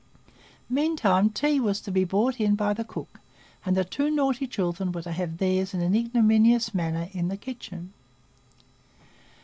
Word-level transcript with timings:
Meantime 0.67 1.29
tea 1.29 1.59
was 1.59 1.79
to 1.79 1.91
be 1.91 2.03
brought 2.03 2.39
in 2.39 2.55
by 2.55 2.73
the 2.73 2.83
cook, 2.83 3.19
and 3.63 3.77
the 3.77 3.85
two 3.85 4.09
naughty 4.09 4.47
children 4.47 4.91
were 4.91 5.03
to 5.03 5.11
have 5.11 5.37
theirs 5.37 5.75
in 5.75 5.81
an 5.81 5.93
ignominious 5.93 6.73
manner 6.73 7.09
in 7.11 7.27
the 7.27 7.37
kitchen. 7.37 7.93